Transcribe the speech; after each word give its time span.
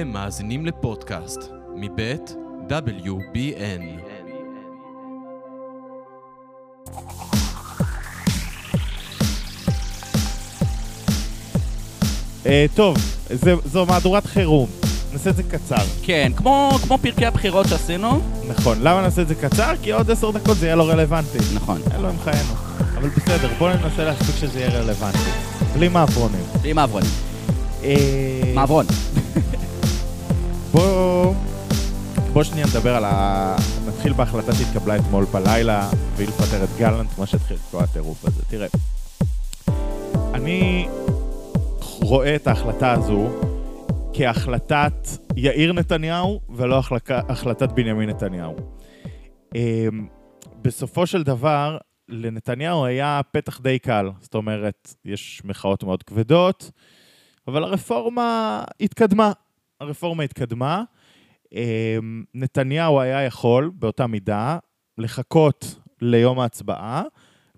אתם 0.00 0.08
מאזינים 0.08 0.66
לפודקאסט 0.66 1.40
מבית 1.76 2.34
WBN. 2.68 3.82
אה, 12.46 12.66
טוב, 12.74 12.96
זה- 13.30 13.54
זו 13.64 13.86
מהדורת 13.86 14.26
חירום. 14.26 14.66
נעשה 15.12 15.30
את 15.30 15.36
זה 15.36 15.42
קצר. 15.42 15.76
כן, 16.02 16.32
כמו, 16.36 16.70
כמו 16.82 16.98
פרקי 16.98 17.26
הבחירות 17.26 17.68
שעשינו. 17.68 18.20
נכון. 18.48 18.78
למה 18.80 19.02
נעשה 19.02 19.22
את 19.22 19.28
זה 19.28 19.34
קצר? 19.34 19.72
כי 19.82 19.92
עוד 19.92 20.10
עשר 20.10 20.30
דקות 20.30 20.56
זה 20.56 20.66
יהיה 20.66 20.76
לא 20.76 20.90
רלוונטי. 20.90 21.38
נכון. 21.54 21.80
אלוהים 21.94 22.18
חיינו. 22.24 22.52
אבל 22.96 23.08
בסדר, 23.08 23.48
בואו 23.58 23.70
ננסה 23.76 24.04
להספיק 24.04 24.36
שזה 24.36 24.60
יהיה 24.60 24.80
רלוונטי. 24.80 25.18
בלי 25.74 25.88
מעפרונים. 25.88 26.40
בלי 26.62 26.72
מעברון. 26.72 27.02
אה, 27.84 28.52
מעברון. 28.54 28.86
בואו... 30.72 31.34
בואו 32.32 32.44
שנייה 32.44 32.66
נדבר 32.66 32.96
על 32.96 33.04
ה... 33.04 33.56
נתחיל 33.88 34.12
בהחלטה 34.12 34.52
שהתקבלה 34.52 34.96
אתמול 34.96 35.24
בלילה, 35.24 35.90
והיא 36.16 36.28
לפטר 36.28 36.64
את 36.64 36.68
גלנט, 36.78 37.18
מה 37.18 37.26
שהתחיל 37.26 37.56
את 37.56 37.70
כל 37.70 37.84
הטירוף 37.84 38.24
הזה. 38.24 38.42
תראה, 38.44 38.66
אני 40.34 40.88
רואה 42.00 42.36
את 42.36 42.46
ההחלטה 42.46 42.92
הזו 42.92 43.28
כהחלטת 44.12 45.08
יאיר 45.36 45.72
נתניהו 45.72 46.40
ולא 46.50 46.78
החלקה, 46.78 47.20
החלטת 47.28 47.72
בנימין 47.72 48.08
נתניהו. 48.08 48.56
אמ, 49.54 50.06
בסופו 50.62 51.06
של 51.06 51.22
דבר, 51.22 51.78
לנתניהו 52.08 52.84
היה 52.84 53.20
פתח 53.32 53.60
די 53.60 53.78
קל. 53.78 54.10
זאת 54.20 54.34
אומרת, 54.34 54.94
יש 55.04 55.42
מחאות 55.44 55.84
מאוד 55.84 56.02
כבדות, 56.02 56.70
אבל 57.48 57.64
הרפורמה 57.64 58.64
התקדמה. 58.80 59.32
הרפורמה 59.82 60.22
התקדמה. 60.22 60.82
אמ, 61.52 62.24
נתניהו 62.34 63.00
היה 63.00 63.22
יכול, 63.22 63.70
באותה 63.74 64.06
מידה, 64.06 64.58
לחכות 64.98 65.80
ליום 66.00 66.40
ההצבעה, 66.40 67.02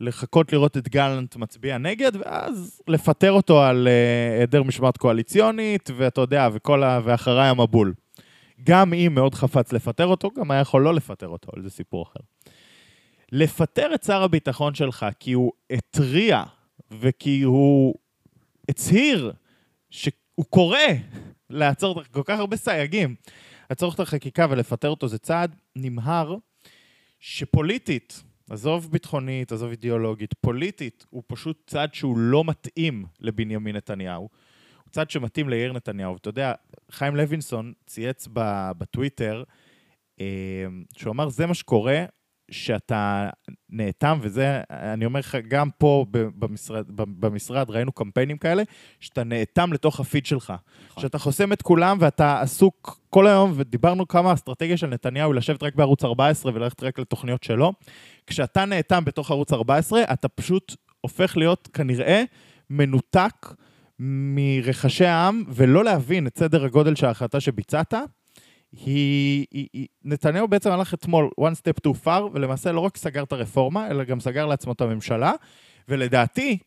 לחכות 0.00 0.52
לראות 0.52 0.76
את 0.76 0.88
גלנט 0.88 1.36
מצביע 1.36 1.78
נגד, 1.78 2.12
ואז 2.16 2.80
לפטר 2.88 3.32
אותו 3.32 3.62
על 3.62 3.88
אה, 3.88 4.36
היעדר 4.36 4.62
משמעת 4.62 4.96
קואליציונית, 4.96 5.90
ואתה 5.96 6.20
יודע, 6.20 6.48
וכל 6.52 6.82
ה... 6.82 7.00
ואחריי 7.04 7.48
המבול. 7.48 7.94
גם 8.64 8.94
אם 8.94 9.12
מאוד 9.14 9.34
חפץ 9.34 9.72
לפטר 9.72 10.06
אותו, 10.06 10.30
גם 10.30 10.50
היה 10.50 10.60
יכול 10.60 10.82
לא 10.82 10.94
לפטר 10.94 11.28
אותו, 11.28 11.52
זה 11.62 11.70
סיפור 11.70 12.02
אחר. 12.02 12.20
לפטר 13.32 13.94
את 13.94 14.02
שר 14.02 14.22
הביטחון 14.22 14.74
שלך 14.74 15.06
כי 15.20 15.32
הוא 15.32 15.52
התריע 15.70 16.42
וכי 16.90 17.42
הוא 17.42 17.94
הצהיר 18.68 19.32
שהוא 19.90 20.44
קורא 20.50 20.78
לעצור 21.50 22.02
כל 22.04 22.22
כך 22.24 22.38
הרבה 22.38 22.56
סייגים, 22.56 23.14
לעצור 23.70 23.92
את 23.94 24.00
החקיקה 24.00 24.46
ולפטר 24.50 24.88
אותו 24.88 25.08
זה 25.08 25.18
צעד 25.18 25.56
נמהר 25.76 26.36
שפוליטית, 27.20 28.22
עזוב 28.50 28.90
ביטחונית, 28.90 29.52
עזוב 29.52 29.70
אידיאולוגית, 29.70 30.34
פוליטית 30.40 31.06
הוא 31.10 31.22
פשוט 31.26 31.62
צעד 31.66 31.94
שהוא 31.94 32.18
לא 32.18 32.44
מתאים 32.44 33.04
לבנימין 33.20 33.76
נתניהו. 33.76 34.28
הוא 34.84 34.90
צעד 34.90 35.10
שמתאים 35.10 35.48
ליאיר 35.48 35.72
נתניהו. 35.72 36.12
ואתה 36.12 36.28
יודע, 36.28 36.52
חיים 36.90 37.16
לוינסון 37.16 37.72
צייץ 37.86 38.28
בטוויטר, 38.78 39.44
אה, 40.20 40.26
שהוא 40.96 41.12
אמר, 41.12 41.28
זה 41.28 41.46
מה 41.46 41.54
שקורה 41.54 42.04
שאתה 42.50 43.28
נאטם, 43.70 44.18
וזה, 44.20 44.60
אני 44.70 45.04
אומר 45.04 45.20
לך, 45.20 45.36
גם 45.48 45.70
פה 45.78 46.06
במשרד, 46.10 46.84
במשרד 46.96 47.70
ראינו 47.70 47.92
קמפיינים 47.92 48.38
כאלה, 48.38 48.62
שאתה 49.00 49.24
נאטם 49.24 49.72
לתוך 49.72 50.00
הפיד 50.00 50.26
שלך. 50.26 50.52
נכון. 50.90 51.02
שאתה 51.02 51.18
חוסם 51.18 51.52
את 51.52 51.62
כולם 51.62 51.96
ואתה 52.00 52.40
עסוק 52.40 53.00
כל 53.10 53.26
היום, 53.26 53.52
ודיברנו 53.56 54.08
כמה 54.08 54.30
האסטרטגיה 54.30 54.76
של 54.76 54.86
נתניהו 54.86 55.32
היא 55.32 55.36
לשבת 55.36 55.62
רק 55.62 55.74
בערוץ 55.74 56.04
14 56.04 56.52
וללכת 56.54 56.82
רק 56.82 56.98
לתוכניות 56.98 57.42
שלו. 57.42 57.72
כשאתה 58.26 58.64
נאטם 58.64 59.04
בתוך 59.04 59.30
ערוץ 59.30 59.52
14, 59.52 60.02
אתה 60.12 60.28
פשוט 60.28 60.76
הופך 61.00 61.36
להיות 61.36 61.68
כנראה 61.72 62.24
מנותק 62.70 63.54
מרחשי 63.98 65.06
העם, 65.06 65.44
ולא 65.48 65.84
להבין 65.84 66.26
את 66.26 66.38
סדר 66.38 66.64
הגודל 66.64 66.94
של 66.94 67.06
ההחלטה 67.06 67.40
שביצעת. 67.40 67.94
היא, 68.86 69.46
היא, 69.50 69.66
היא, 69.72 69.86
נתניהו 70.04 70.48
בעצם 70.48 70.70
הלך 70.70 70.94
אתמול 70.94 71.30
one 71.40 71.54
step 71.54 71.88
too 71.88 72.06
far, 72.06 72.22
ולמעשה 72.32 72.72
לא 72.72 72.80
רק 72.80 72.96
סגר 72.96 73.22
את 73.22 73.32
הרפורמה, 73.32 73.90
אלא 73.90 74.04
גם 74.04 74.20
סגר 74.20 74.46
לעצמו 74.46 74.72
את 74.72 74.80
הממשלה, 74.80 75.32
ולדעתי, 75.88 76.58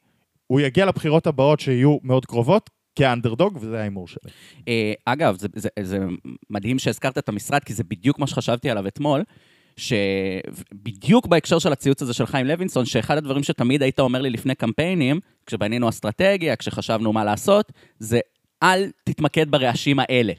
הוא 0.47 0.59
יגיע 0.59 0.85
לבחירות 0.85 1.28
הבאות 1.28 1.59
שיהיו 1.59 1.97
מאוד 2.03 2.25
קרובות, 2.25 2.69
כאנדרדוג, 2.95 3.57
וזה 3.62 3.79
ההימור 3.79 4.07
שלי. 4.07 4.31
אה, 4.68 4.94
אגב, 5.06 5.38
זה, 5.40 5.47
זה, 5.56 5.69
זה 5.81 6.00
מדהים 6.50 6.79
שהזכרת 6.79 7.18
את 7.18 7.29
המשרד, 7.29 7.63
כי 7.63 7.73
זה 7.73 7.84
בדיוק 7.84 8.19
מה 8.19 8.28
שחשבתי 8.28 8.69
עליו 8.69 8.88
אתמול, 8.88 9.24
שבדיוק 9.78 11.28
בהקשר 11.28 11.59
של 11.59 11.72
הציוץ 11.72 12.01
הזה 12.01 12.13
של 12.13 12.25
חיים 12.25 12.47
לוינסון, 12.47 12.85
שאחד 12.85 13.18
הדברים 13.18 13.44
שתמיד 13.44 13.81
היית 13.81 14.00
אומר 14.00 14.22
לי 14.22 14.29
לפני 14.29 14.56
קמפיינים, 14.56 15.19
כשבנינו 15.45 15.89
אסטרטגיה, 15.89 16.56
כשחשבנו 16.56 17.13
מה 17.13 17.24
לעשות, 17.24 17.72
זה 18.00 18.19
אל 18.63 18.91
תתמקד 19.03 19.51
ברעשים 19.51 20.00
האלה. 20.00 20.34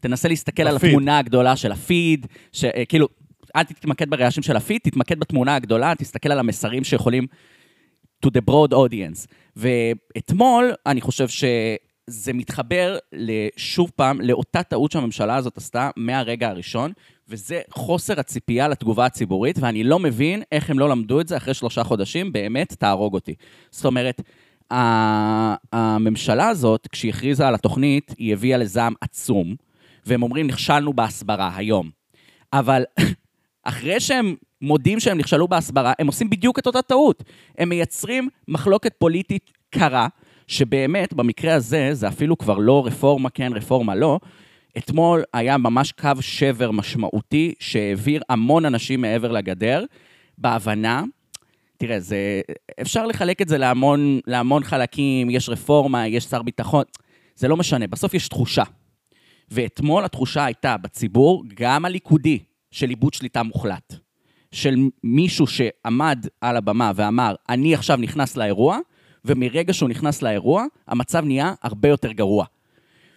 תנסה 0.00 0.28
להסתכל 0.28 0.62
על 0.62 0.74
בפיד. 0.74 0.88
התמונה 0.88 1.18
הגדולה 1.18 1.56
של 1.56 1.72
הפיד, 1.72 2.26
שכאילו, 2.52 3.08
אל 3.56 3.62
תתמקד 3.62 4.10
ברעשים 4.10 4.42
של 4.42 4.56
הפיד, 4.56 4.80
תתמקד 4.82 5.20
בתמונה 5.20 5.54
הגדולה, 5.54 5.92
תסתכל 5.98 6.32
על 6.32 6.38
המסרים 6.38 6.84
שיכולים 6.84 7.26
to 8.26 8.28
the 8.28 8.50
broad 8.50 8.72
audience. 8.72 9.26
ואתמול, 9.56 10.72
אני 10.86 11.00
חושב 11.00 11.28
שזה 11.28 12.32
מתחבר 12.34 12.98
שוב 13.56 13.90
פעם 13.96 14.20
לאותה 14.20 14.62
טעות 14.62 14.92
שהממשלה 14.92 15.36
הזאת 15.36 15.56
עשתה 15.56 15.90
מהרגע 15.96 16.48
הראשון, 16.48 16.92
וזה 17.28 17.60
חוסר 17.70 18.20
הציפייה 18.20 18.68
לתגובה 18.68 19.06
הציבורית, 19.06 19.58
ואני 19.58 19.84
לא 19.84 19.98
מבין 19.98 20.42
איך 20.52 20.70
הם 20.70 20.78
לא 20.78 20.88
למדו 20.88 21.20
את 21.20 21.28
זה 21.28 21.36
אחרי 21.36 21.54
שלושה 21.54 21.84
חודשים, 21.84 22.32
באמת, 22.32 22.72
תהרוג 22.72 23.14
אותי. 23.14 23.34
זאת 23.70 23.84
אומרת, 23.84 24.20
הממשלה 25.72 26.48
הזאת, 26.48 26.88
כשהיא 26.92 27.12
הכריזה 27.12 27.48
על 27.48 27.54
התוכנית, 27.54 28.14
היא 28.18 28.32
הביאה 28.32 28.58
לזעם 28.58 28.94
עצום, 29.00 29.54
והם 30.10 30.22
אומרים, 30.22 30.46
נכשלנו 30.46 30.92
בהסברה 30.92 31.50
היום. 31.56 31.90
אבל 32.52 32.84
אחרי 33.64 34.00
שהם 34.00 34.34
מודים 34.62 35.00
שהם 35.00 35.18
נכשלו 35.18 35.48
בהסברה, 35.48 35.92
הם 35.98 36.06
עושים 36.06 36.30
בדיוק 36.30 36.58
את 36.58 36.66
אותה 36.66 36.82
טעות. 36.82 37.22
הם 37.58 37.68
מייצרים 37.68 38.28
מחלוקת 38.48 38.94
פוליטית 38.98 39.50
קרה, 39.70 40.08
שבאמת, 40.46 41.14
במקרה 41.14 41.54
הזה, 41.54 41.88
זה 41.92 42.08
אפילו 42.08 42.38
כבר 42.38 42.58
לא 42.58 42.86
רפורמה 42.86 43.30
כן, 43.30 43.52
רפורמה 43.54 43.94
לא. 43.94 44.18
אתמול 44.78 45.22
היה 45.34 45.58
ממש 45.58 45.92
קו 45.92 46.10
שבר 46.20 46.70
משמעותי 46.70 47.54
שהעביר 47.60 48.22
המון 48.28 48.64
אנשים 48.64 49.00
מעבר 49.00 49.32
לגדר, 49.32 49.84
בהבנה, 50.38 51.04
תראה, 51.76 52.00
זה, 52.00 52.40
אפשר 52.80 53.06
לחלק 53.06 53.42
את 53.42 53.48
זה 53.48 53.58
להמון, 53.58 54.20
להמון 54.26 54.64
חלקים, 54.64 55.30
יש 55.30 55.48
רפורמה, 55.48 56.06
יש 56.06 56.24
שר 56.24 56.42
ביטחון, 56.42 56.84
זה 57.34 57.48
לא 57.48 57.56
משנה, 57.56 57.86
בסוף 57.86 58.14
יש 58.14 58.28
תחושה. 58.28 58.62
ואתמול 59.50 60.04
התחושה 60.04 60.44
הייתה 60.44 60.76
בציבור, 60.76 61.44
גם 61.54 61.84
הליכודי, 61.84 62.38
של 62.70 62.90
איבוד 62.90 63.14
שליטה 63.14 63.42
מוחלט. 63.42 63.94
של 64.52 64.74
מישהו 65.04 65.46
שעמד 65.46 66.26
על 66.40 66.56
הבמה 66.56 66.92
ואמר, 66.94 67.34
אני 67.48 67.74
עכשיו 67.74 67.96
נכנס 67.96 68.36
לאירוע, 68.36 68.78
ומרגע 69.24 69.72
שהוא 69.72 69.88
נכנס 69.88 70.22
לאירוע, 70.22 70.64
המצב 70.88 71.24
נהיה 71.24 71.54
הרבה 71.62 71.88
יותר 71.88 72.12
גרוע. 72.12 72.44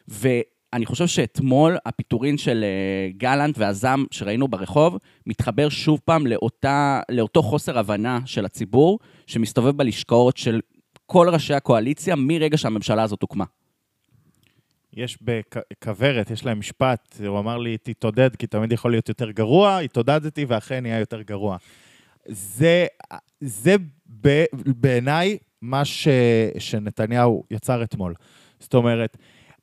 ואני 0.07 0.85
חושב 0.85 1.07
שאתמול 1.07 1.77
הפיטורין 1.85 2.37
של 2.37 2.63
אה, 2.63 3.09
גלנט 3.17 3.57
והזעם 3.57 4.05
שראינו 4.11 4.47
ברחוב, 4.47 4.97
מתחבר 5.27 5.69
שוב 5.69 5.99
פעם 6.05 6.27
לאותה, 6.27 7.01
לאותו 7.11 7.41
חוסר 7.41 7.79
הבנה 7.79 8.19
של 8.25 8.45
הציבור, 8.45 8.99
שמסתובב 9.27 9.77
בלשכות 9.77 10.37
של 10.37 10.59
כל 11.05 11.29
ראשי 11.29 11.53
הקואליציה 11.53 12.15
מרגע 12.15 12.57
שהממשלה 12.57 13.03
הזאת 13.03 13.21
הוקמה. 13.21 13.45
יש 14.93 15.17
בכוורת, 15.21 16.31
יש 16.31 16.45
להם 16.45 16.59
משפט, 16.59 17.19
הוא 17.27 17.39
אמר 17.39 17.57
לי, 17.57 17.77
תתעודד, 17.77 18.35
כי 18.35 18.47
תמיד 18.47 18.71
יכול 18.71 18.91
להיות 18.91 19.09
יותר 19.09 19.31
גרוע, 19.31 19.77
התעודדתי 19.77 20.45
ואכן 20.45 20.81
נהיה 20.81 20.99
יותר 20.99 21.21
גרוע. 21.21 21.57
זה, 22.27 22.85
זה 23.39 23.75
ב, 24.21 24.43
בעיניי 24.53 25.37
מה 25.61 25.85
ש, 25.85 26.07
שנתניהו 26.59 27.43
יצר 27.51 27.83
אתמול. 27.83 28.13
זאת 28.59 28.73
אומרת, 28.73 29.17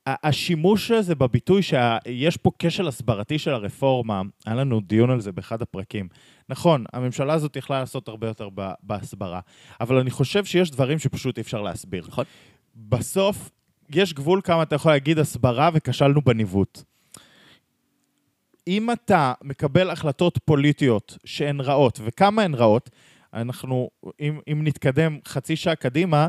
השימוש 0.07 0.91
הזה 0.91 1.15
בביטוי 1.15 1.63
שיש 1.63 2.37
פה 2.37 2.51
כשל 2.59 2.89
הסברתי 2.89 3.39
של 3.39 3.51
הרפורמה, 3.51 4.23
היה 4.47 4.55
לנו 4.55 4.81
דיון 4.81 5.11
על 5.11 5.21
זה 5.21 5.33
באחד 5.33 5.63
הפרקים. 5.63 6.09
נכון, 6.49 6.85
הממשלה 6.93 7.33
הזאת 7.33 7.57
יכלה 7.57 7.81
לעשות 7.81 8.09
הרבה 8.09 8.27
יותר 8.27 8.49
בהסברה, 8.83 9.41
אבל 9.81 9.97
אני 9.97 10.11
חושב 10.11 10.45
שיש 10.45 10.71
דברים 10.71 10.99
שפשוט 10.99 11.39
אי 11.39 11.43
אפשר 11.43 11.63
להסביר. 11.63 12.05
נכון? 12.09 12.25
בסוף, 12.77 13.51
יש 13.97 14.15
גבול 14.15 14.41
כמה 14.45 14.63
אתה 14.63 14.75
יכול 14.75 14.93
להגיד 14.93 15.19
הסברה 15.19 15.71
וכשלנו 15.75 16.23
בניווט. 16.23 16.83
אם 18.69 18.91
אתה 18.91 19.33
מקבל 19.43 19.91
החלטות 19.91 20.39
פוליטיות 20.45 21.19
שהן 21.25 21.61
רעות, 21.61 22.01
וכמה 22.05 22.43
הן 22.43 22.55
רעות, 22.55 22.91
אנחנו, 23.35 23.91
אם, 24.21 24.41
אם 24.53 24.61
נתקדם 24.65 25.19
חצי 25.29 25.57
שעה 25.57 25.75
קדימה, 25.75 26.29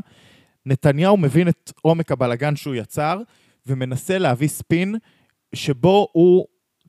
נתניהו 0.66 1.18
מבין 1.18 1.48
את 1.48 1.72
עומק 1.81 2.12
הבלגן 2.12 2.56
שהוא 2.56 2.75
יצר, 2.75 3.22
ומנסה 3.68 4.18
להביא 4.18 4.48
ספין 4.48 4.96
שבו 5.56 6.08
הוא 6.12 6.46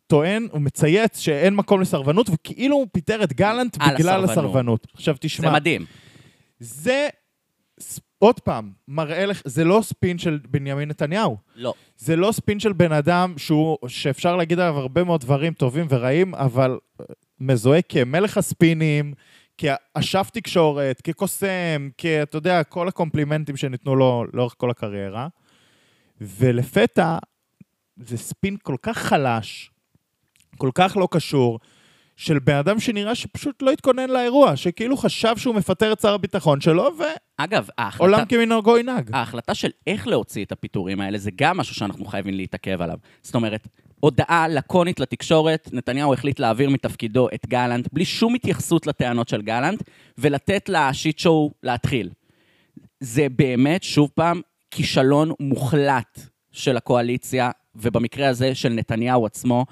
טוען, 0.06 0.48
הוא 0.50 0.60
מצייץ 0.60 1.18
שאין 1.18 1.54
מקום 1.54 1.80
לסרבנות, 1.80 2.30
וכאילו 2.30 2.76
הוא 2.76 2.86
פיטר 2.92 3.24
את 3.24 3.32
גלנט 3.32 3.76
בגלל 3.76 4.24
הסרבנות. 4.24 4.30
הסרבנות. 4.30 4.86
עכשיו 4.94 5.14
זה 5.14 5.20
תשמע, 5.20 5.52
מדהים. 5.52 5.84
זה, 6.58 7.08
עוד 8.18 8.40
פעם, 8.40 8.72
מראה 8.88 9.26
לך, 9.26 9.42
זה 9.44 9.64
לא 9.64 9.80
ספין 9.82 10.18
של 10.18 10.38
בנימין 10.50 10.88
נתניהו. 10.88 11.36
לא. 11.56 11.74
זה 11.96 12.16
לא 12.16 12.32
ספין 12.32 12.60
של 12.60 12.72
בן 12.72 12.92
אדם 12.92 13.34
שהוא, 13.36 13.78
שאפשר 13.88 14.36
להגיד 14.36 14.58
עליו 14.60 14.78
הרבה 14.78 15.04
מאוד 15.04 15.20
דברים 15.20 15.52
טובים 15.52 15.86
ורעים, 15.88 16.34
אבל 16.34 16.78
אה, 17.00 17.04
מזוהה 17.40 17.82
כמלך 17.82 18.38
הספינים, 18.38 19.14
כאשף 19.58 20.30
תקשורת, 20.32 21.00
כקוסם, 21.00 21.88
כאתה 21.98 22.36
יודע, 22.36 22.64
כל 22.64 22.88
הקומפלימנטים 22.88 23.56
שניתנו 23.56 23.96
לו 23.96 24.24
לאורך 24.32 24.54
כל 24.58 24.70
הקריירה. 24.70 25.28
ולפתע, 26.20 27.18
זה 27.96 28.16
ספין 28.16 28.56
כל 28.62 28.76
כך 28.82 28.98
חלש, 28.98 29.70
כל 30.58 30.70
כך 30.74 30.96
לא 30.96 31.08
קשור, 31.10 31.58
של 32.16 32.38
בן 32.38 32.54
אדם 32.54 32.80
שנראה 32.80 33.14
שפשוט 33.14 33.62
לא 33.62 33.70
התכונן 33.70 34.10
לאירוע, 34.10 34.56
שכאילו 34.56 34.96
חשב 34.96 35.36
שהוא 35.36 35.54
מפטר 35.54 35.92
את 35.92 36.00
שר 36.00 36.14
הביטחון 36.14 36.60
שלו, 36.60 36.88
אגב, 37.36 37.68
ההחלטה... 37.78 38.02
ועולם 38.04 38.24
כמנהגו 38.24 38.78
ינהג. 38.78 39.10
ההחלטה 39.12 39.54
של 39.54 39.70
איך 39.86 40.06
להוציא 40.06 40.44
את 40.44 40.52
הפיטורים 40.52 41.00
האלה, 41.00 41.18
זה 41.18 41.30
גם 41.36 41.56
משהו 41.56 41.74
שאנחנו 41.74 42.04
חייבים 42.04 42.34
להתעכב 42.34 42.82
עליו. 42.82 42.96
זאת 43.22 43.34
אומרת, 43.34 43.68
הודעה 44.00 44.48
לקונית 44.48 45.00
לתקשורת, 45.00 45.68
נתניהו 45.72 46.12
החליט 46.14 46.40
להעביר 46.40 46.70
מתפקידו 46.70 47.28
את 47.34 47.46
גלנט, 47.46 47.88
בלי 47.92 48.04
שום 48.04 48.34
התייחסות 48.34 48.86
לטענות 48.86 49.28
של 49.28 49.42
גלנט, 49.42 49.82
ולתת 50.18 50.68
לשיט 50.68 51.18
שואו 51.18 51.50
להתחיל. 51.62 52.10
זה 53.00 53.26
באמת, 53.36 53.82
שוב 53.82 54.10
פעם, 54.14 54.40
כישלון 54.70 55.32
מוחלט 55.40 56.20
של 56.52 56.76
הקואליציה, 56.76 57.50
ובמקרה 57.74 58.28
הזה 58.28 58.54
של 58.54 58.68
נתניהו 58.68 59.26
עצמו, 59.26 59.66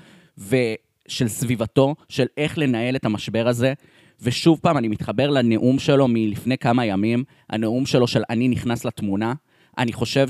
ושל 1.11 1.29
סביבתו, 1.29 1.95
של 2.09 2.27
איך 2.37 2.59
לנהל 2.59 2.97
את 2.97 3.05
המשבר 3.05 3.49
הזה. 3.49 3.73
ושוב 4.23 4.59
פעם, 4.62 4.77
אני 4.77 4.89
מתחבר 4.89 5.31
לנאום 5.31 5.79
שלו 5.79 6.09
מלפני 6.09 6.59
כמה 6.59 6.87
ימים, 6.87 7.25
הנאום 7.51 7.87
שלו 7.87 8.07
של 8.07 8.23
אני 8.31 8.49
נכנס 8.49 8.85
לתמונה. 8.85 9.35
אני 9.79 9.93
חושב 9.93 10.27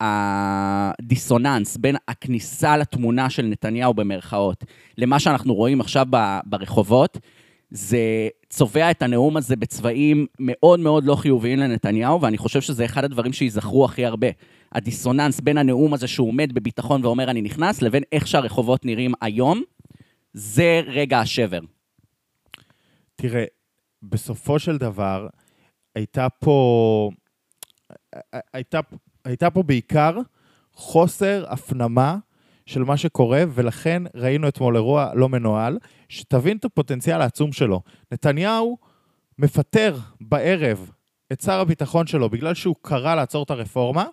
שהדיסוננס 0.00 1.76
בין 1.76 1.96
הכניסה 2.08 2.76
לתמונה 2.76 3.30
של 3.30 3.46
נתניהו 3.46 3.94
במרכאות, 3.94 4.64
למה 4.98 5.18
שאנחנו 5.18 5.54
רואים 5.54 5.80
עכשיו 5.80 6.06
ברחובות, 6.44 7.18
זה 7.70 8.28
צובע 8.50 8.90
את 8.90 9.02
הנאום 9.02 9.36
הזה 9.36 9.56
בצבעים 9.56 10.26
מאוד 10.38 10.80
מאוד 10.80 11.04
לא 11.04 11.14
חיוביים 11.14 11.58
לנתניהו, 11.58 12.20
ואני 12.20 12.38
חושב 12.38 12.60
שזה 12.60 12.84
אחד 12.84 13.04
הדברים 13.04 13.32
שייזכרו 13.32 13.84
הכי 13.84 14.06
הרבה. 14.06 14.28
הדיסוננס 14.74 15.40
בין 15.40 15.58
הנאום 15.58 15.94
הזה 15.94 16.08
שהוא 16.08 16.28
עומד 16.28 16.52
בביטחון 16.52 17.04
ואומר 17.04 17.30
אני 17.30 17.42
נכנס, 17.42 17.82
לבין 17.82 18.02
איך 18.12 18.26
שהרחובות 18.26 18.84
נראים 18.84 19.12
היום, 19.20 19.62
זה 20.32 20.80
רגע 20.86 21.18
השבר. 21.20 21.60
תראה, 23.14 23.44
בסופו 24.02 24.58
של 24.58 24.78
דבר, 24.78 25.28
הייתה 25.94 26.28
פה... 26.28 27.10
הייתה, 28.52 28.80
הייתה 29.24 29.50
פה 29.50 29.62
בעיקר 29.62 30.18
חוסר 30.72 31.44
הפנמה 31.48 32.18
של 32.66 32.84
מה 32.84 32.96
שקורה, 32.96 33.44
ולכן 33.54 34.02
ראינו 34.14 34.48
אתמול 34.48 34.76
אירוע 34.76 35.10
לא 35.14 35.28
מנוהל, 35.28 35.78
שתבין 36.08 36.56
את 36.56 36.64
הפוטנציאל 36.64 37.20
העצום 37.20 37.52
שלו. 37.52 37.82
נתניהו 38.12 38.78
מפטר 39.38 39.96
בערב 40.20 40.90
את 41.32 41.40
שר 41.40 41.60
הביטחון 41.60 42.06
שלו 42.06 42.30
בגלל 42.30 42.54
שהוא 42.54 42.76
קרא 42.82 43.14
לעצור 43.14 43.42
את 43.42 43.50
הרפורמה, 43.50 44.04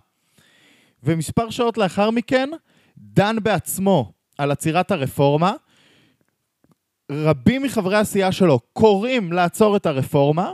ומספר 1.03 1.49
שעות 1.49 1.77
לאחר 1.77 2.11
מכן 2.11 2.49
דן 2.97 3.35
בעצמו 3.43 4.11
על 4.37 4.51
עצירת 4.51 4.91
הרפורמה, 4.91 5.53
רבים 7.11 7.63
מחברי 7.63 7.97
הסיעה 7.97 8.31
שלו 8.31 8.59
קוראים 8.73 9.33
לעצור 9.33 9.75
את 9.75 9.85
הרפורמה, 9.85 10.51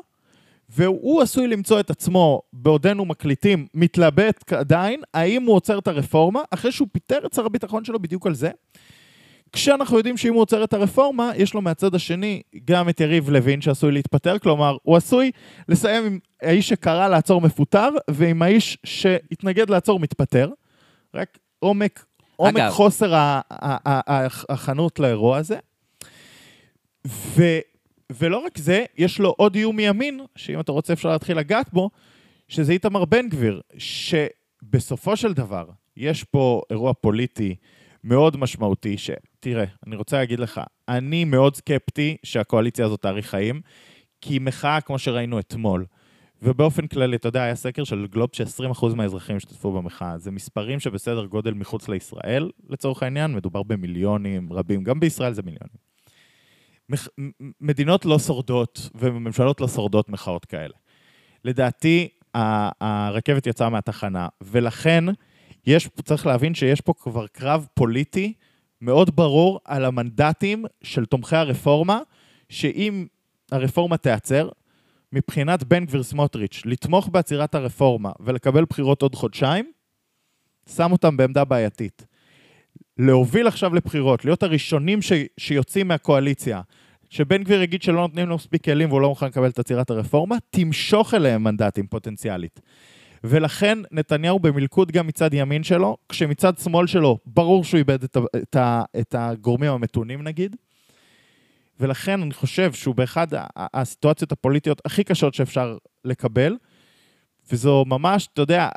והוא 0.69 1.21
עשוי 1.21 1.47
למצוא 1.47 1.79
את 1.79 1.89
עצמו, 1.89 2.41
בעודנו 2.53 3.05
מקליטים, 3.05 3.67
מתלבט 3.73 4.53
עדיין, 4.53 5.01
האם 5.13 5.44
הוא 5.44 5.55
עוצר 5.55 5.79
את 5.79 5.88
הרפורמה, 5.88 6.41
אחרי 6.51 6.71
שהוא 6.71 6.88
פיטר 6.91 7.25
את 7.25 7.33
שר 7.33 7.45
הביטחון 7.45 7.85
שלו 7.85 7.99
בדיוק 7.99 8.27
על 8.27 8.33
זה. 8.33 8.51
כשאנחנו 9.53 9.97
יודעים 9.97 10.17
שאם 10.17 10.33
הוא 10.33 10.41
עוצר 10.41 10.63
את 10.63 10.73
הרפורמה, 10.73 11.31
יש 11.35 11.53
לו 11.53 11.61
מהצד 11.61 11.95
השני 11.95 12.41
גם 12.65 12.89
את 12.89 12.99
יריב 12.99 13.29
לוין 13.29 13.61
שעשוי 13.61 13.91
להתפטר, 13.91 14.39
כלומר, 14.39 14.77
הוא 14.83 14.97
עשוי 14.97 15.31
לסיים 15.69 16.05
עם 16.05 16.19
האיש 16.41 16.69
שקרא 16.69 17.07
לעצור 17.07 17.41
מפוטר, 17.41 17.89
ועם 18.09 18.41
האיש 18.41 18.77
שהתנגד 18.83 19.69
לעצור 19.69 19.99
מתפטר. 19.99 20.49
רק 21.13 21.38
עומק, 21.59 22.05
עומק 22.35 22.57
אגב. 22.57 22.71
חוסר 22.71 23.13
ההכנות 23.49 24.99
לאירוע 24.99 25.38
הזה. 25.38 25.57
ו, 27.07 27.44
ולא 28.09 28.38
רק 28.38 28.57
זה, 28.57 28.85
יש 28.97 29.19
לו 29.19 29.33
עוד 29.38 29.55
איום 29.55 29.75
מימין, 29.75 30.19
שאם 30.35 30.59
אתה 30.59 30.71
רוצה 30.71 30.94
אפשר 30.94 31.09
להתחיל 31.09 31.38
לגעת 31.38 31.73
בו, 31.73 31.89
שזה 32.47 32.71
איתמר 32.71 33.05
בן 33.05 33.29
גביר, 33.29 33.61
שבסופו 33.77 35.15
של 35.15 35.33
דבר, 35.33 35.65
יש 35.97 36.23
פה 36.23 36.61
אירוע 36.69 36.94
פוליטי 36.94 37.55
מאוד 38.07 38.38
משמעותי, 38.38 38.95
שתראה, 38.98 39.65
אני 39.88 39.95
רוצה 39.95 40.18
להגיד 40.18 40.39
לך, 40.39 40.62
אני 40.89 41.25
מאוד 41.25 41.56
סקפטי 41.56 42.18
שהקואליציה 42.24 42.86
הזאת 42.86 43.01
תאריך 43.01 43.30
חיים, 43.30 43.62
כי 44.21 44.39
מחאה 44.39 44.81
כמו 44.81 45.00
שראינו 45.00 45.39
אתמול. 45.39 45.86
ובאופן 46.42 46.88
כללי, 46.88 47.15
אתה 47.15 47.27
יודע, 47.27 47.44
היה 47.44 47.56
סקר 47.56 47.83
של 47.83 48.07
גלוב 48.12 48.30
ש-20% 48.33 48.95
מהאזרחים 48.95 49.36
השתתפו 49.36 49.71
במחאה. 49.71 50.18
זה 50.18 50.31
מספרים 50.31 50.80
שבסדר 50.80 51.25
גודל 51.25 51.54
מחוץ 51.54 51.89
לישראל, 51.89 52.51
לצורך 52.69 53.04
העניין, 53.04 53.36
מדובר 53.36 53.63
במיליונים 53.63 54.54
רבים, 54.54 54.83
גם 54.83 55.00
בישראל 55.00 55.33
זה 55.33 55.42
מיליונים. 55.42 55.77
מח... 56.89 57.07
מדינות 57.62 58.06
לא 58.06 58.19
שורדות 58.19 58.89
וממשלות 58.95 59.62
לא 59.62 59.68
שורדות 59.68 60.09
מחאות 60.09 60.45
כאלה. 60.45 60.74
לדעתי, 61.45 62.07
הרכבת 62.33 63.48
יצאה 63.48 63.69
מהתחנה, 63.69 64.27
ולכן 64.42 65.04
יש, 65.67 65.89
צריך 66.03 66.25
להבין 66.25 66.53
שיש 66.53 66.81
פה 66.81 66.93
כבר 66.99 67.27
קרב 67.27 67.67
פוליטי 67.73 68.33
מאוד 68.81 69.15
ברור 69.15 69.59
על 69.65 69.85
המנדטים 69.85 70.65
של 70.83 71.05
תומכי 71.05 71.35
הרפורמה, 71.35 71.99
שאם 72.49 73.05
הרפורמה 73.51 73.97
תיעצר, 73.97 74.49
מבחינת 75.13 75.63
בן 75.63 75.85
גביר 75.85 76.03
סמוטריץ', 76.03 76.61
לתמוך 76.65 77.09
בעצירת 77.09 77.55
הרפורמה 77.55 78.11
ולקבל 78.19 78.65
בחירות 78.65 79.01
עוד 79.01 79.15
חודשיים, 79.15 79.71
שם 80.75 80.91
אותם 80.91 81.17
בעמדה 81.17 81.43
בעייתית. 81.45 82.05
להוביל 82.97 83.47
עכשיו 83.47 83.75
לבחירות, 83.75 84.25
להיות 84.25 84.44
הראשונים 84.44 85.01
ש... 85.01 85.11
שיוצאים 85.37 85.87
מהקואליציה, 85.87 86.61
שבן 87.09 87.44
גביר 87.44 87.61
יגיד 87.61 87.81
שלא 87.81 88.01
נותנים 88.01 88.30
לו 88.30 88.35
מספיק 88.35 88.63
כלים 88.63 88.89
והוא 88.89 89.01
לא 89.01 89.09
מוכן 89.09 89.25
לקבל 89.25 89.49
את 89.49 89.59
עצירת 89.59 89.89
הרפורמה, 89.89 90.35
תמשוך 90.49 91.13
אליהם 91.13 91.44
מנדטים 91.44 91.87
פוטנציאלית. 91.87 92.59
ולכן 93.24 93.78
נתניהו 93.92 94.40
במלכוד 94.40 94.92
גם 94.92 95.07
מצד 95.07 95.33
ימין 95.33 95.64
שלו, 95.64 95.97
כשמצד 96.09 96.57
שמאל 96.57 96.88
שלו 96.88 97.18
ברור 97.26 97.64
שהוא 97.64 97.78
איבד 97.78 98.04
את, 98.04 98.18
ה... 98.18 98.19
את, 98.38 98.56
ה... 98.56 98.83
את 99.00 99.16
הגורמים 99.18 99.71
המתונים 99.71 100.24
נגיד. 100.24 100.56
ולכן 101.80 102.21
אני 102.21 102.33
חושב 102.33 102.74
שהוא 102.74 102.95
באחד 102.95 103.28
הסיטואציות 103.56 104.31
הפוליטיות 104.31 104.81
הכי 104.86 105.04
קשות 105.04 105.33
שאפשר 105.33 105.78
לקבל, 106.06 106.57
וזו 107.52 107.86
ממש, 107.88 108.28
אתה 108.33 108.42
יודע, 108.42 108.69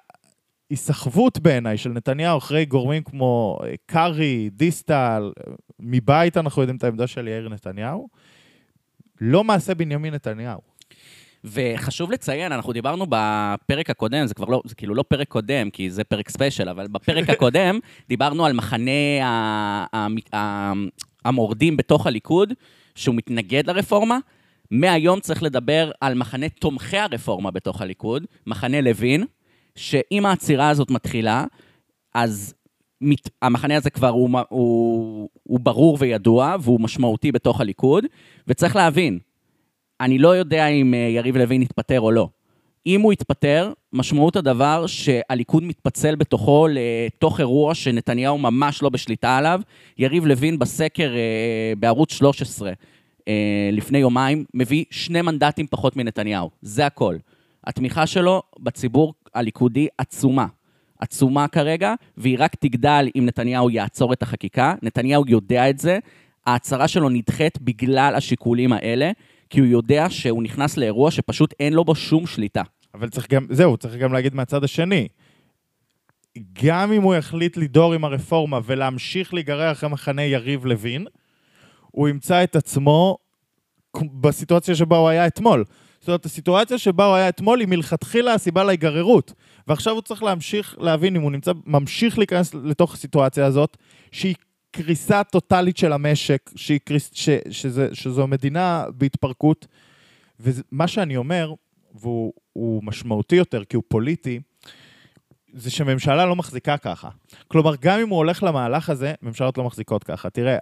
היסחבות 0.71 1.39
בעיניי 1.39 1.79
של 1.79 1.91
נתניהו 1.91 2.39
אחרי 2.39 2.65
גורמים 2.65 3.03
כמו 3.03 3.59
אה, 3.65 3.75
קרעי, 3.87 4.51
דיסטל, 4.53 5.33
אה, 5.39 5.53
מבית 5.81 6.37
אנחנו 6.37 6.63
יודעים 6.63 6.77
את 6.77 6.85
העמדה 6.85 7.07
של 7.07 7.29
יאיר 7.29 7.49
נתניהו, 7.49 8.09
לא 9.21 9.45
מעשה 9.45 9.75
בנימין 9.75 10.15
נתניהו. 10.15 10.70
וחשוב 11.45 12.11
לציין, 12.13 12.53
אנחנו 12.53 12.73
דיברנו 12.73 13.07
בפרק 13.09 13.91
הקודם, 13.91 14.27
זה 14.27 14.35
כבר 14.35 14.47
לא, 14.47 14.63
זה 14.65 14.75
כאילו 14.75 14.95
לא 14.95 15.03
פרק 15.03 15.29
קודם, 15.29 15.71
כי 15.71 15.91
זה 15.91 16.05
פרק 16.05 16.29
ספיישל, 16.29 16.69
אבל 16.69 16.87
בפרק 16.87 17.31
הקודם 17.35 17.79
דיברנו 18.09 18.47
על 18.47 18.53
מחנה 18.53 18.91
המורדים 21.25 21.77
בתוך 21.77 22.07
הליכוד, 22.07 22.53
שהוא 22.95 23.15
מתנגד 23.15 23.67
לרפורמה. 23.67 24.19
מהיום 24.71 25.21
צריך 25.21 25.43
לדבר 25.43 25.91
על 26.01 26.15
מחנה 26.15 26.49
תומכי 26.49 26.99
הרפורמה 26.99 27.51
בתוך 27.51 27.81
הליכוד, 27.81 28.27
מחנה 28.47 28.81
לוין, 28.81 29.25
שאם 29.77 30.27
העצירה 30.27 30.69
הזאת 30.69 30.91
מתחילה, 30.91 31.45
אז 32.15 32.55
מת, 33.01 33.31
המחנה 33.43 33.77
הזה 33.77 33.91
כבר 33.91 34.09
הוא, 34.09 34.31
הוא, 34.49 35.29
הוא 35.43 35.61
ברור 35.61 35.97
וידוע, 36.01 36.57
והוא 36.61 36.81
משמעותי 36.81 37.33
בתוך 37.33 37.61
הליכוד, 37.61 38.05
וצריך 38.49 38.77
להבין, 38.77 39.19
אני 40.01 40.19
לא 40.19 40.37
יודע 40.37 40.67
אם 40.67 40.95
אה, 40.95 40.99
יריב 40.99 41.37
לוין 41.37 41.63
יתפטר 41.63 42.01
או 42.01 42.11
לא. 42.11 42.29
אם 42.87 43.01
הוא 43.01 43.13
יתפטר, 43.13 43.73
משמעות 43.93 44.37
הדבר 44.37 44.87
שהליכוד 44.87 45.63
מתפצל 45.63 46.15
בתוכו 46.15 46.67
לתוך 46.71 47.41
אירוע 47.41 47.75
שנתניהו 47.75 48.39
ממש 48.39 48.83
לא 48.83 48.89
בשליטה 48.89 49.37
עליו. 49.37 49.61
יריב 49.99 50.27
לוין 50.27 50.59
בסקר 50.59 51.15
אה, 51.15 51.73
בערוץ 51.79 52.13
13 52.13 52.73
אה, 53.29 53.71
לפני 53.73 53.99
יומיים 53.99 54.45
מביא 54.55 54.85
שני 54.91 55.23
מנדטים 55.23 55.67
פחות 55.67 55.97
מנתניהו. 55.97 56.51
זה 56.63 56.87
הכל. 56.87 57.17
התמיכה 57.65 58.07
שלו 58.07 58.43
בציבור 58.59 59.15
הליכודי 59.35 59.89
עצומה. 59.99 60.47
עצומה 60.99 61.49
כרגע, 61.49 61.95
והיא 62.17 62.37
רק 62.39 62.55
תגדל 62.55 63.09
אם 63.17 63.27
נתניהו 63.27 63.71
יעצור 63.71 64.13
את 64.13 64.23
החקיקה. 64.23 64.75
נתניהו 64.83 65.25
יודע 65.29 65.71
את 65.71 65.79
זה. 65.79 65.99
ההצהרה 66.47 66.89
שלו 66.89 67.09
נדחית 67.09 67.59
בגלל 67.61 68.15
השיקולים 68.15 68.73
האלה, 68.73 69.11
כי 69.51 69.61
הוא 69.61 69.69
יודע 69.69 70.11
שהוא 70.11 70.43
נכנס 70.43 70.77
לאירוע 70.77 71.11
שפשוט 71.11 71.55
אין 71.61 71.73
לו 71.73 71.85
בו 71.85 71.95
שום 71.95 72.27
שליטה. 72.27 72.63
אבל 72.95 73.09
צריך 73.09 73.31
גם, 73.31 73.47
זהו, 73.51 73.77
צריך 73.77 73.95
גם 73.95 74.13
להגיד 74.13 74.35
מהצד 74.35 74.65
השני. 74.65 75.09
גם 76.63 76.93
אם 76.93 77.03
הוא 77.03 77.15
יחליט 77.15 77.57
לדור 77.57 77.95
עם 77.95 78.05
הרפורמה 78.05 78.61
ולהמשיך 78.65 79.35
להיגרר 79.35 79.73
אחרי 79.73 79.89
מחנה 79.89 80.23
יריב 80.23 80.67
לוין, 80.67 81.07
הוא 81.91 82.09
ימצא 82.09 82.45
את 82.45 82.57
עצמו 82.57 83.17
בסיטואציה 84.21 84.75
שבה 84.75 84.97
הוא 84.97 85.09
היה 85.09 85.27
אתמול. 85.27 85.65
זאת 86.01 86.09
אומרת, 86.09 86.25
הסיטואציה 86.25 86.79
שבה 86.79 87.07
הוא 87.07 87.15
היה 87.15 87.29
אתמול 87.29 87.61
היא 87.61 87.69
מלכתחילה 87.69 88.35
הסיבה 88.35 88.65
להיגררות. 88.65 89.33
ועכשיו 89.69 89.95
הוא 89.95 90.03
צריך 90.03 90.23
להמשיך 90.23 90.77
להבין 90.81 91.17
אם 91.17 91.23
הוא 91.23 91.31
נמצא, 91.31 91.53
ממשיך 91.67 92.19
להיכנס 92.19 92.55
לתוך 92.55 92.95
הסיטואציה 92.95 93.47
הזאת, 93.47 93.77
שהיא 94.13 94.35
קריסה 94.71 95.25
טוטאלית 95.25 95.77
של 95.77 95.93
המשק, 95.93 96.51
שהיא 96.57 96.81
קריס, 96.85 97.11
ש, 97.15 97.29
שזה, 97.51 97.89
שזו 97.93 98.27
מדינה 98.27 98.85
בהתפרקות. 98.95 99.67
ומה 100.41 100.89
שאני 100.89 101.17
אומר, 101.17 101.55
והוא 101.95 102.85
משמעותי 102.85 103.37
יותר 103.37 103.65
כי 103.65 103.77
הוא 103.77 103.85
פוליטי, 103.89 104.41
זה 105.53 105.71
שממשלה 105.71 106.27
לא 106.27 106.37
מחזיקה 106.37 106.77
ככה. 106.77 107.09
כלומר, 107.49 107.75
גם 107.81 108.01
אם 108.01 108.09
הוא 108.09 108.17
הולך 108.17 108.43
למהלך 108.43 108.91
הזה, 108.91 109.15
ממשלות 109.23 109.59
לא 109.59 109.65
מחזיקות 109.65 110.05
ככה. 110.05 110.31
תראה, 110.31 110.57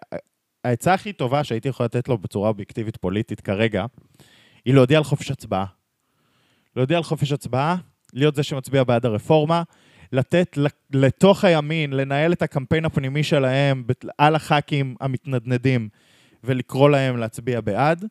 העצה 0.65 0.95
הכי 0.95 1.13
טובה 1.13 1.45
שהייתי 1.45 1.69
יכול 1.69 1.87
לתת 1.87 2.09
לו 2.09 2.19
בצורה 2.19 2.49
אובייקטיבית 2.49 2.97
פוליטית 2.97 3.41
כרגע, 3.41 3.85
היא 4.65 4.75
להודיע 4.75 4.99
על 4.99 5.05
חופש 5.05 5.31
הצבעה. 5.31 5.65
להודיע 6.77 6.97
על 6.97 7.03
חופש 7.03 7.33
הצבעה, 7.33 7.77
להיות 8.13 8.35
זה 8.35 8.43
שמצביע 8.43 8.85
בעד 8.85 9.07
הרפורמה, 9.07 9.63
לתת 10.13 10.59
לתוך 10.93 11.45
הימין, 11.45 11.93
לנהל 11.93 12.33
את 12.33 12.43
הקמפיין 12.43 12.85
הפנימי 12.85 13.23
שלהם 13.23 13.85
על 14.19 14.35
הח"כים 14.35 14.95
המתנדנדים 15.01 15.89
ולקרוא 16.45 16.91
להם 16.91 17.17
להצביע 17.17 17.61
בעד, 17.61 18.05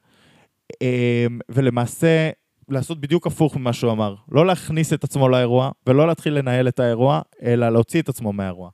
אמ, 0.82 1.40
ולמעשה 1.50 2.30
לעשות 2.70 3.02
בדיוק 3.02 3.28
הפוך 3.28 3.58
ממה 3.58 3.74
שהוא 3.74 3.92
אמר. 3.92 4.16
לא 4.32 4.46
להכניס 4.46 4.94
את 4.94 5.04
עצמו 5.04 5.30
לאירוע 5.30 5.72
ולא 5.88 6.08
להתחיל 6.08 6.34
לנהל 6.34 6.68
את 6.68 6.80
האירוע, 6.80 7.22
אלא 7.44 7.70
להוציא 7.70 8.02
את 8.02 8.10
עצמו 8.10 8.34
מהאירוע. 8.34 8.70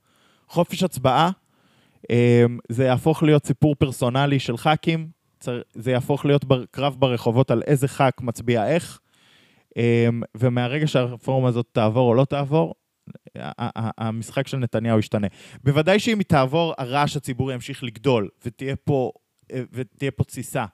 חופש 0.48 0.84
הצבעה, 0.84 1.30
אמ, 2.10 2.60
זה 2.70 2.86
יהפוך 2.86 3.24
להיות 3.24 3.46
סיפור 3.46 3.76
פרסונלי 3.76 4.40
של 4.40 4.58
ח"כים, 4.58 5.08
זה 5.74 5.92
יהפוך 5.92 6.26
להיות 6.26 6.46
קרב 6.72 6.96
ברחובות 7.00 7.52
על 7.52 7.62
איזה 7.68 7.88
ח"כ 7.88 8.22
מצביע 8.22 8.68
איך, 8.68 9.00
אמ, 9.78 10.22
ומהרגע 10.36 10.88
שהרפורמה 10.88 11.50
הזאת 11.50 11.66
תעבור 11.72 12.10
או 12.10 12.14
לא 12.14 12.26
תעבור, 12.26 12.74
המשחק 13.98 14.48
של 14.48 14.58
נתניהו 14.58 15.00
ישתנה. 15.00 15.28
בוודאי 15.64 16.00
שאם 16.00 16.20
היא 16.20 16.26
תעבור, 16.26 16.74
הרעש 16.78 17.18
הציבורי 17.18 17.54
ימשיך 17.54 17.84
לגדול, 17.84 18.30
ותהיה 18.46 18.76
פה, 18.76 19.12
ותהיה 19.52 20.12
פה 20.12 20.24
תסיסה. 20.24 20.66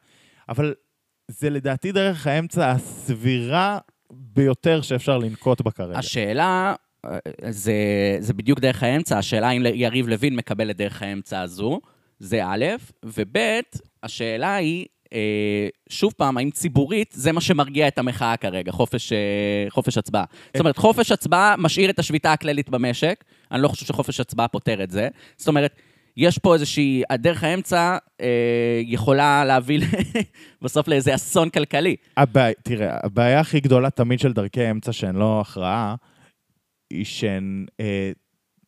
אבל 0.50 0.74
זה 1.28 1.50
לדעתי 1.50 1.92
דרך 1.92 2.28
האמצע 2.28 2.72
הסבירה 2.72 3.80
ביותר 4.12 4.82
שאפשר 4.82 5.18
לנקוט 5.18 5.62
בה 5.62 5.72
כרגע. 5.72 5.98
השאלה, 6.00 6.76
זה, 7.50 7.74
זה 8.20 8.34
בדיוק 8.34 8.60
דרך 8.60 8.84
האמצע, 8.84 9.18
השאלה 9.18 9.52
אם 9.52 9.66
יריב 9.74 10.08
לוין 10.08 10.36
מקבל 10.36 10.72
את 10.72 10.78
דרך 10.78 11.02
האמצע 11.02 11.42
הזו, 11.42 11.80
זה 12.20 12.46
א', 12.46 12.66
וב', 13.04 13.38
השאלה 14.04 14.56
היא, 14.56 14.86
אה, 14.86 14.99
שוב 15.90 16.14
פעם, 16.18 16.38
האם 16.38 16.52
ציבורית 16.52 17.12
זה 17.16 17.32
מה 17.32 17.42
שמרגיע 17.42 17.88
את 17.88 17.98
המחאה 17.98 18.38
כרגע, 18.38 18.72
חופש, 18.72 19.14
אה, 19.14 19.66
חופש 19.70 19.98
הצבעה. 19.98 20.24
זאת 20.54 20.60
אומרת, 20.60 20.78
חופש 20.78 21.12
הצבעה 21.12 21.56
משאיר 21.58 21.90
את 21.90 22.00
השביתה 22.00 22.34
הכללית 22.34 22.70
במשק, 22.70 23.24
אני 23.52 23.62
לא 23.62 23.68
חושב 23.68 23.86
שחופש 23.86 24.20
הצבעה 24.20 24.48
פותר 24.48 24.84
את 24.84 24.92
זה. 24.92 25.08
זאת 25.38 25.48
אומרת, 25.48 25.76
יש 26.18 26.38
פה 26.38 26.54
איזושהי, 26.54 27.04
הדרך 27.10 27.44
האמצע 27.44 27.98
אה, 28.22 28.82
יכולה 28.84 29.46
להביא 29.46 29.82
בסוף 30.62 30.88
לאיזה 30.88 31.16
אסון 31.16 31.50
כלכלי. 31.50 31.96
הבע... 32.18 32.52
תראה, 32.64 32.98
הבעיה 33.04 33.40
הכי 33.40 33.60
גדולה 33.60 33.90
תמיד 33.90 34.20
של 34.20 34.34
דרכי 34.34 34.72
אמצע 34.72 34.94
שהן 34.94 35.16
לא 35.16 35.42
הכרעה, 35.42 35.96
היא 36.90 37.06
שהן... 37.06 37.66
אה, 37.80 38.12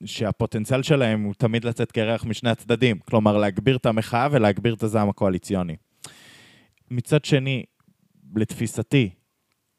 שהפוטנציאל 0.05 0.83
שלהם 0.83 1.24
הוא 1.24 1.33
תמיד 1.38 1.65
לצאת 1.65 1.91
קרח 1.91 2.25
משני 2.25 2.50
הצדדים. 2.50 3.00
כלומר, 3.10 3.38
להגביר 3.38 3.75
את 3.75 3.86
המחאה 3.86 4.27
ולהגביר 4.31 4.74
את 4.74 4.83
הזעם 4.83 5.10
הקואליציוני. 5.10 5.75
מצד 6.91 7.25
שני, 7.25 7.63
לתפיסתי, 8.36 9.10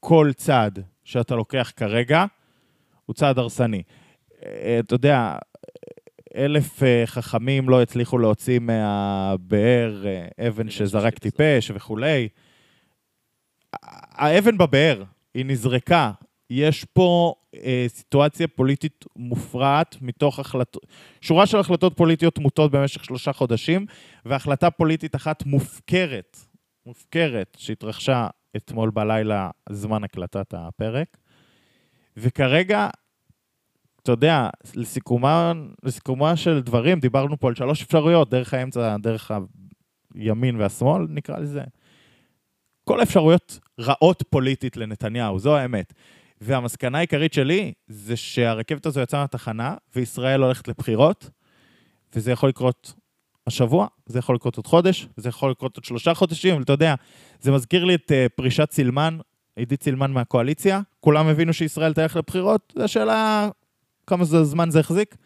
כל 0.00 0.30
צעד 0.36 0.78
שאתה 1.04 1.34
לוקח 1.34 1.72
כרגע 1.76 2.24
הוא 3.06 3.14
צעד 3.14 3.38
הרסני. 3.38 3.82
אה, 4.44 4.78
אתה 4.78 4.94
יודע, 4.94 5.36
אלף 6.36 6.82
אה, 6.82 7.02
חכמים 7.06 7.68
לא 7.68 7.82
הצליחו 7.82 8.18
להוציא 8.18 8.58
מהבאר 8.58 10.06
אה, 10.06 10.48
אבן 10.48 10.70
שזרק 10.70 11.18
טיפש 11.18 11.70
וכולי. 11.74 12.28
האבן 14.12 14.58
בבאר, 14.58 15.02
היא 15.34 15.46
נזרקה. 15.46 16.12
יש 16.50 16.84
פה 16.84 17.34
אה, 17.54 17.86
סיטואציה 17.88 18.48
פוליטית 18.48 19.04
מופרעת 19.16 19.96
מתוך 20.00 20.38
החלטות, 20.38 20.86
שורה 21.20 21.46
של 21.46 21.58
החלטות 21.58 21.96
פוליטיות 21.96 22.38
מוטות 22.38 22.70
במשך 22.70 23.04
שלושה 23.04 23.32
חודשים, 23.32 23.86
והחלטה 24.24 24.70
פוליטית 24.70 25.14
אחת 25.14 25.46
מופקרת, 25.46 26.51
מופקרת, 26.86 27.56
שהתרחשה 27.60 28.26
אתמול 28.56 28.90
בלילה, 28.90 29.50
זמן 29.70 30.04
הקלטת 30.04 30.54
הפרק. 30.54 31.16
וכרגע 32.16 32.88
אתה 34.02 34.12
יודע, 34.12 34.48
לסיכומה, 35.84 36.36
של 36.36 36.60
דברים, 36.60 37.00
דיברנו 37.00 37.40
פה 37.40 37.48
על 37.48 37.54
שלוש 37.54 37.82
אפשרויות, 37.82 38.30
דרך 38.30 38.54
האמצע, 38.54 38.96
דרך 38.96 39.30
הימין 40.14 40.60
והשמאל, 40.60 41.06
נקרא 41.08 41.38
לזה. 41.38 41.62
כל 42.84 43.00
האפשרויות 43.00 43.58
רעות 43.80 44.22
פוליטית 44.30 44.76
לנתניהו, 44.76 45.38
זו 45.38 45.56
האמת. 45.56 45.92
והמסקנה 46.40 46.98
העיקרית 46.98 47.32
שלי 47.32 47.72
זה 47.86 48.16
שהרכבת 48.16 48.86
הזו 48.86 49.00
יצאה 49.00 49.20
מהתחנה, 49.20 49.76
וישראל 49.96 50.42
הולכת 50.42 50.68
לבחירות, 50.68 51.30
וזה 52.14 52.32
יכול 52.32 52.48
לקרות 52.48 52.94
השבוע, 53.46 53.86
זה 54.06 54.18
יכול 54.18 54.34
לקרות 54.34 54.56
עוד 54.56 54.66
חודש, 54.66 55.08
זה 55.16 55.28
יכול 55.28 55.50
לקרות 55.50 55.76
עוד 55.76 55.84
שלושה 55.84 56.14
חודשים, 56.14 56.54
אבל 56.54 56.62
אתה 56.62 56.72
יודע, 56.72 56.94
זה 57.40 57.52
מזכיר 57.52 57.84
לי 57.84 57.94
את 57.94 58.10
uh, 58.10 58.28
פרישת 58.36 58.70
סילמן, 58.72 59.18
עידית 59.56 59.82
סילמן 59.82 60.12
מהקואליציה, 60.12 60.80
כולם 61.00 61.26
הבינו 61.26 61.52
שישראל 61.52 61.92
תלך 61.92 62.16
לבחירות, 62.16 62.72
זו 62.76 62.84
השאלה 62.84 63.48
כמה 64.06 64.24
זה 64.24 64.44
זמן 64.44 64.70
זה 64.70 64.80
החזיק? 64.80 65.16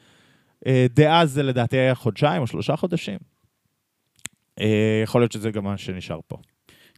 אה, 0.66 0.86
דאז 0.90 1.32
זה 1.32 1.42
לדעתי 1.42 1.76
היה 1.76 1.94
חודשיים 1.94 2.42
או 2.42 2.46
שלושה 2.46 2.76
חודשים. 2.76 3.18
אה, 4.60 5.00
יכול 5.02 5.20
להיות 5.20 5.32
שזה 5.32 5.50
גם 5.50 5.64
מה 5.64 5.78
שנשאר 5.78 6.20
פה. 6.28 6.36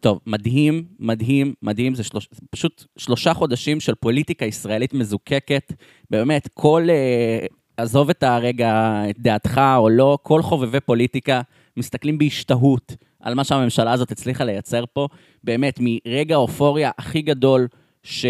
טוב, 0.00 0.20
מדהים, 0.26 0.84
מדהים, 0.98 1.54
מדהים, 1.62 1.94
זה, 1.94 2.04
שלוש, 2.04 2.28
זה 2.32 2.40
פשוט 2.50 2.84
שלושה 2.98 3.34
חודשים 3.34 3.80
של 3.80 3.94
פוליטיקה 3.94 4.44
ישראלית 4.44 4.94
מזוקקת. 4.94 5.72
באמת, 6.10 6.48
כל, 6.54 6.86
אה, 6.90 7.46
עזוב 7.78 8.10
את 8.10 8.22
הרגע, 8.22 9.02
את 9.10 9.18
דעתך 9.18 9.60
או 9.76 9.88
לא, 9.88 10.18
כל 10.22 10.42
חובבי 10.42 10.80
פוליטיקה 10.80 11.40
מסתכלים 11.76 12.18
בהשתהות 12.18 12.96
על 13.20 13.34
מה 13.34 13.44
שהממשלה 13.44 13.92
הזאת 13.92 14.12
הצליחה 14.12 14.44
לייצר 14.44 14.84
פה. 14.92 15.08
באמת, 15.44 15.78
מרגע 15.80 16.34
האופוריה 16.34 16.90
הכי 16.98 17.22
גדול 17.22 17.68
ש... 18.02 18.26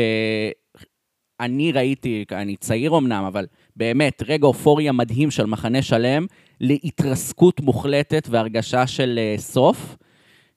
אני 1.40 1.72
ראיתי, 1.72 2.24
אני 2.32 2.56
צעיר 2.56 2.98
אמנם, 2.98 3.24
אבל 3.24 3.46
באמת, 3.76 4.22
רגע 4.26 4.46
אופוריה 4.46 4.92
מדהים 4.92 5.30
של 5.30 5.46
מחנה 5.46 5.82
שלם, 5.82 6.26
להתרסקות 6.60 7.60
מוחלטת 7.60 8.28
והרגשה 8.30 8.86
של 8.86 9.18
uh, 9.36 9.40
סוף. 9.40 9.96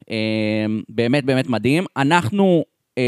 Um, 0.01 0.05
באמת 0.89 1.25
באמת 1.25 1.47
מדהים. 1.47 1.85
אנחנו 1.97 2.65
um, 2.89 3.01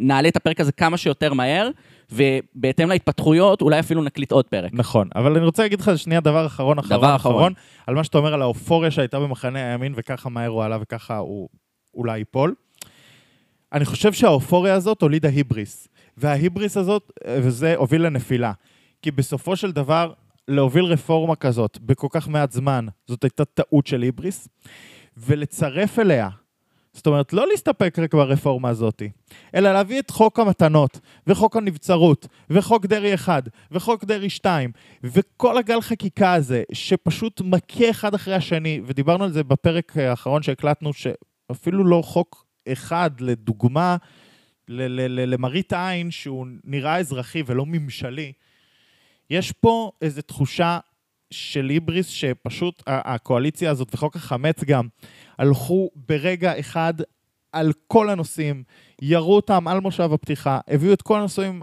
נעלה 0.00 0.28
את 0.28 0.36
הפרק 0.36 0.60
הזה 0.60 0.72
כמה 0.72 0.96
שיותר 0.96 1.32
מהר, 1.32 1.70
ובהתאם 2.14 2.88
להתפתחויות, 2.88 3.62
אולי 3.62 3.80
אפילו 3.80 4.02
נקליט 4.02 4.32
עוד 4.32 4.44
פרק. 4.48 4.70
נכון, 4.74 5.08
אבל 5.14 5.36
אני 5.36 5.44
רוצה 5.44 5.62
להגיד 5.62 5.80
לך 5.80 5.98
שנייה 5.98 6.20
דבר 6.20 6.46
אחרון, 6.46 6.78
אחרון, 6.78 6.98
דבר 6.98 7.16
אחרון, 7.16 7.34
אחרון, 7.36 7.52
על 7.86 7.94
מה 7.94 8.04
שאתה 8.04 8.18
אומר 8.18 8.34
על 8.34 8.42
האופוריה 8.42 8.90
שהייתה 8.90 9.20
במחנה 9.20 9.70
הימין, 9.70 9.92
וככה 9.96 10.28
מהר 10.28 10.48
הוא 10.48 10.64
עלה 10.64 10.78
וככה 10.80 11.16
הוא 11.16 11.48
אולי 11.94 12.18
ייפול. 12.18 12.54
אני 13.72 13.84
חושב 13.84 14.12
שהאופוריה 14.12 14.74
הזאת 14.74 15.02
הולידה 15.02 15.28
היבריס. 15.28 15.88
וההיבריס 16.16 16.76
הזאת, 16.76 17.12
וזה 17.28 17.74
הוביל 17.76 18.02
לנפילה. 18.02 18.52
כי 19.02 19.10
בסופו 19.10 19.56
של 19.56 19.72
דבר, 19.72 20.12
להוביל 20.48 20.84
רפורמה 20.84 21.36
כזאת 21.36 21.78
בכל 21.80 22.06
כך 22.10 22.28
מעט 22.28 22.52
זמן, 22.52 22.86
זאת 23.08 23.24
הייתה 23.24 23.44
טעות 23.44 23.86
של 23.86 24.02
היבריס, 24.02 24.48
ולצרף 25.16 25.98
אליה, 25.98 26.28
זאת 26.94 27.06
אומרת, 27.06 27.32
לא 27.32 27.48
להסתפק 27.48 27.98
רק 27.98 28.14
ברפורמה 28.14 28.68
הזאת, 28.68 29.02
אלא 29.54 29.72
להביא 29.72 30.00
את 30.00 30.10
חוק 30.10 30.38
המתנות, 30.38 31.00
וחוק 31.26 31.56
הנבצרות, 31.56 32.26
וחוק 32.50 32.86
דרעי 32.86 33.14
1, 33.14 33.48
וחוק 33.70 34.04
דרעי 34.04 34.30
2, 34.30 34.70
וכל 35.04 35.58
הגל 35.58 35.80
חקיקה 35.80 36.32
הזה, 36.32 36.62
שפשוט 36.72 37.40
מכה 37.40 37.90
אחד 37.90 38.14
אחרי 38.14 38.34
השני, 38.34 38.80
ודיברנו 38.86 39.24
על 39.24 39.32
זה 39.32 39.44
בפרק 39.44 39.96
האחרון 39.96 40.42
שהקלטנו, 40.42 40.90
שאפילו 40.92 41.84
לא 41.84 42.02
חוק 42.04 42.46
אחד 42.72 43.10
לדוגמה, 43.20 43.96
למראית 44.68 45.72
עין 45.72 46.10
שהוא 46.10 46.46
נראה 46.64 46.96
אזרחי 46.96 47.42
ולא 47.46 47.64
ממשלי, 47.66 48.32
יש 49.30 49.52
פה 49.52 49.90
איזו 50.02 50.22
תחושה 50.22 50.78
של 51.30 51.68
היבריס 51.68 52.06
שפשוט 52.06 52.82
הקואליציה 52.86 53.70
הזאת 53.70 53.94
וחוק 53.94 54.16
החמץ 54.16 54.64
גם 54.64 54.88
הלכו 55.38 55.90
ברגע 55.94 56.60
אחד 56.60 56.94
על 57.52 57.72
כל 57.86 58.10
הנושאים, 58.10 58.62
ירו 59.02 59.36
אותם 59.36 59.68
על 59.68 59.80
מושב 59.80 60.12
הפתיחה, 60.12 60.58
הביאו 60.68 60.92
את 60.92 61.02
כל 61.02 61.18
הנושאים 61.18 61.62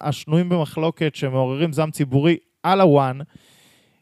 השנויים 0.00 0.48
במחלוקת 0.48 1.14
שמעוררים 1.14 1.72
זעם 1.72 1.90
ציבורי 1.90 2.36
על 2.62 2.80
הוואן. 2.80 3.18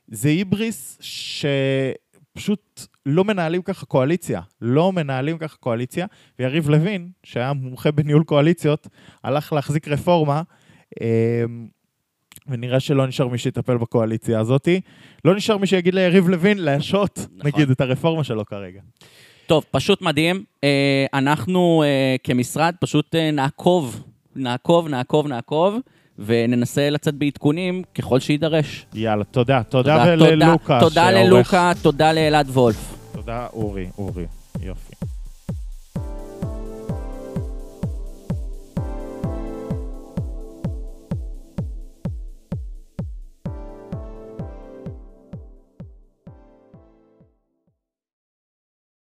זה 0.09 0.29
היבריס 0.29 0.99
שפשוט 1.00 2.87
לא 3.07 3.25
מנהלים 3.25 3.62
ככה 3.62 3.87
קואליציה, 3.87 4.40
לא 4.61 4.93
מנהלים 4.93 5.38
ככה 5.38 5.57
קואליציה, 5.57 6.07
ויריב 6.38 6.69
לוין, 6.69 7.11
שהיה 7.23 7.52
מומחה 7.52 7.90
בניהול 7.90 8.25
קואליציות, 8.25 8.88
הלך 9.25 9.52
להחזיק 9.52 9.88
רפורמה, 9.88 10.43
אמ, 11.00 11.69
ונראה 12.49 12.81
שלא 12.81 13.07
נשאר 13.07 13.29
מי 13.29 13.39
שיטפל 13.39 13.77
בקואליציה 13.77 14.41
הזאת. 14.41 14.69
לא 15.25 15.35
נשאר 15.37 15.57
מי 15.57 15.67
שיגיד 15.67 15.95
ליריב 15.95 16.29
לוין 16.29 16.59
להשעות, 16.59 17.19
נכון. 17.19 17.51
נגיד, 17.55 17.71
את 17.71 17.81
הרפורמה 17.81 18.25
שלו 18.25 18.47
כרגע. 18.47 18.81
טוב, 19.47 19.65
פשוט 19.71 20.03
מדהים. 20.03 20.45
אה, 20.65 21.07
אנחנו 21.15 21.83
אה, 21.87 22.17
כמשרד 22.25 22.75
פשוט 22.81 23.15
אה, 23.15 23.31
נעקוב, 23.31 24.03
נעקוב, 24.37 24.89
נעקוב, 24.89 25.27
נעקוב, 25.27 25.77
וננסה 26.19 26.91
לצאת 26.91 27.15
בעדכונים 27.15 27.83
ככל 27.95 28.21
שיידרש. 28.21 28.87
יאללה, 28.95 29.25
תודה. 29.25 29.63
תודה 29.63 29.99
תודה, 29.99 30.25
וללוקה. 30.25 30.81
תודה 30.81 31.11
שעורך. 31.11 31.27
ללוקה, 31.27 31.73
תודה 31.83 32.13
לאלעד 32.13 32.49
וולף. 32.49 32.95
תודה, 33.13 33.47
אורי, 33.53 33.87
אורי. 33.99 34.27
יופי. 34.63 34.89